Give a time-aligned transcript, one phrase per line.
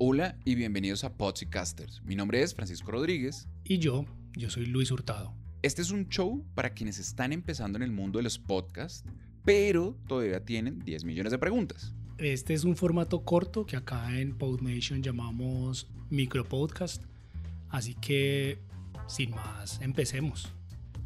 [0.00, 2.04] Hola y bienvenidos a Podcasters.
[2.04, 3.48] Mi nombre es Francisco Rodríguez.
[3.64, 4.06] Y yo,
[4.36, 5.34] yo soy Luis Hurtado.
[5.62, 9.02] Este es un show para quienes están empezando en el mundo de los podcasts,
[9.44, 11.96] pero todavía tienen 10 millones de preguntas.
[12.18, 17.02] Este es un formato corto que acá en PodNation llamamos micropodcast.
[17.68, 18.58] Así que,
[19.08, 20.52] sin más, empecemos.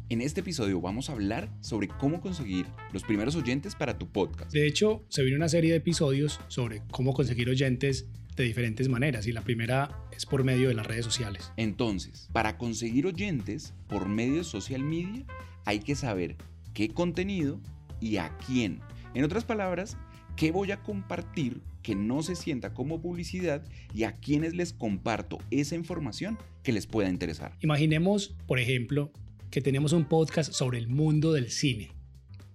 [0.09, 4.51] En este episodio vamos a hablar sobre cómo conseguir los primeros oyentes para tu podcast.
[4.51, 9.27] De hecho, se viene una serie de episodios sobre cómo conseguir oyentes de diferentes maneras
[9.27, 11.51] y la primera es por medio de las redes sociales.
[11.57, 15.25] Entonces, para conseguir oyentes por medio de social media
[15.65, 16.35] hay que saber
[16.73, 17.59] qué contenido
[17.99, 18.79] y a quién.
[19.13, 19.97] En otras palabras,
[20.35, 25.37] qué voy a compartir que no se sienta como publicidad y a quienes les comparto
[25.51, 27.55] esa información que les pueda interesar.
[27.61, 29.11] Imaginemos, por ejemplo,
[29.51, 31.91] que tenemos un podcast sobre el mundo del cine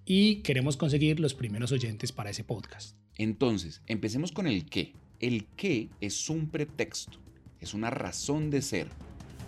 [0.04, 2.96] y queremos conseguir los primeros oyentes para ese podcast.
[3.16, 4.94] Entonces, empecemos con el qué.
[5.20, 7.18] El qué es un pretexto,
[7.60, 8.88] es una razón de ser.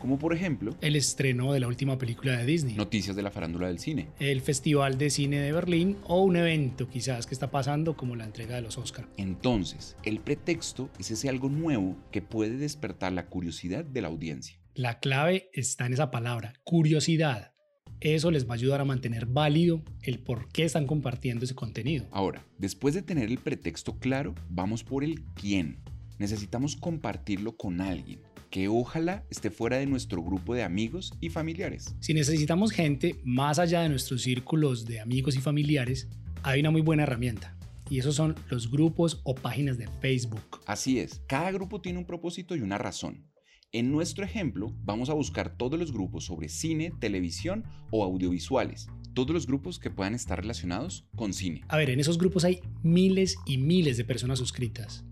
[0.01, 3.69] Como por ejemplo, El estreno de la última película de Disney, noticias de la farándula
[3.69, 4.09] del cine.
[4.19, 8.25] el Festival de Cine de Berlín o un evento quizás que está pasando como la
[8.25, 9.07] entrega de los Oscar.
[9.19, 14.59] Entonces, el pretexto es ese algo nuevo que puede despertar la curiosidad de la audiencia.
[14.75, 17.53] La clave está en esa palabra, curiosidad.
[18.01, 22.07] Eso les va a ayudar a mantener válido el por qué están compartiendo ese contenido.
[22.11, 25.77] Ahora, después de tener el pretexto claro, vamos por el quién.
[26.19, 28.21] Necesitamos compartirlo con alguien
[28.51, 31.95] que ojalá esté fuera de nuestro grupo de amigos y familiares.
[32.01, 36.09] Si necesitamos gente más allá de nuestros círculos de amigos y familiares,
[36.43, 37.55] hay una muy buena herramienta.
[37.91, 40.61] Y esos son los grupos o páginas de Facebook.
[40.67, 43.30] Así es, cada grupo tiene un propósito y una razón.
[43.73, 48.89] En nuestro ejemplo, vamos a buscar todos los grupos sobre cine, televisión o audiovisuales.
[49.15, 51.63] Todos los grupos que puedan estar relacionados con cine.
[51.69, 55.05] A ver, en esos grupos hay miles y miles de personas suscritas.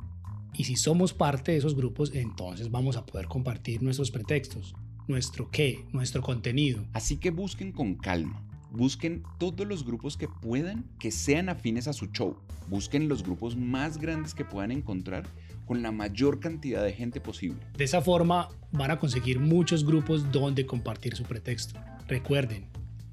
[0.55, 4.75] Y si somos parte de esos grupos, entonces vamos a poder compartir nuestros pretextos,
[5.07, 6.85] nuestro qué, nuestro contenido.
[6.95, 8.45] Así que busquen con calma.
[8.71, 12.37] Busquen todos los grupos que puedan que sean afines a su show.
[12.69, 15.25] Busquen los grupos más grandes que puedan encontrar
[15.67, 17.61] con la mayor cantidad de gente posible.
[17.77, 21.79] De esa forma van a conseguir muchos grupos donde compartir su pretexto.
[22.07, 22.67] Recuerden,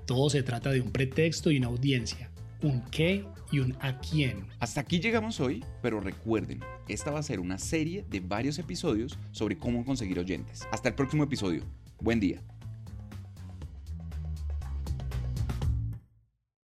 [0.06, 2.30] todo se trata de un pretexto y una audiencia,
[2.62, 4.48] un qué y un a quién.
[4.60, 9.18] Hasta aquí llegamos hoy, pero recuerden, esta va a ser una serie de varios episodios
[9.32, 10.68] sobre cómo conseguir oyentes.
[10.72, 11.64] Hasta el próximo episodio.
[12.00, 12.42] Buen día.